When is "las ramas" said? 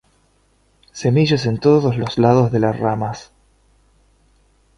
2.59-3.31